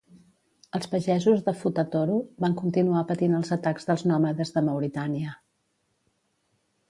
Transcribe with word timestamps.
Els 0.77 0.87
pagesos 0.93 1.43
de 1.49 1.53
Futa 1.57 1.83
Toro 1.95 2.15
van 2.45 2.55
continuar 2.61 3.03
patint 3.11 3.35
els 3.41 3.53
atacs 3.57 3.87
dels 3.89 4.05
nòmades 4.13 4.53
de 4.55 4.63
Mauritània. 4.71 5.35